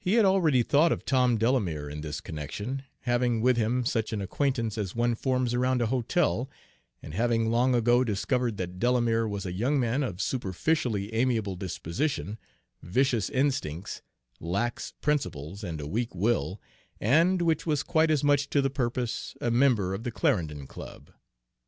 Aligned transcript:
He 0.00 0.14
had 0.14 0.24
already 0.24 0.64
thought 0.64 0.90
of 0.90 1.04
Tom 1.04 1.38
Delamere 1.38 1.88
in 1.88 2.00
this 2.00 2.20
connection, 2.20 2.82
having 3.02 3.40
with 3.40 3.56
him 3.56 3.84
such 3.84 4.12
an 4.12 4.20
acquaintance 4.20 4.76
as 4.76 4.96
one 4.96 5.14
forms 5.14 5.54
around 5.54 5.80
a 5.80 5.86
hotel, 5.86 6.50
and 7.00 7.14
having 7.14 7.52
long 7.52 7.72
ago 7.72 8.02
discovered 8.02 8.56
that 8.56 8.80
Delamere 8.80 9.28
was 9.28 9.46
a 9.46 9.52
young 9.52 9.78
man 9.78 10.02
of 10.02 10.20
superficially 10.20 11.14
amiable 11.14 11.54
disposition, 11.54 12.36
vicious 12.82 13.30
instincts, 13.30 14.02
lax 14.40 14.92
principles, 15.00 15.62
and 15.62 15.80
a 15.80 15.86
weak 15.86 16.16
will, 16.16 16.60
and, 17.00 17.40
which 17.40 17.64
was 17.64 17.84
quite 17.84 18.10
as 18.10 18.24
much 18.24 18.50
to 18.50 18.60
the 18.60 18.70
purpose, 18.70 19.36
a 19.40 19.52
member 19.52 19.94
of 19.94 20.02
the 20.02 20.10
Clarendon 20.10 20.66
Club. 20.66 21.12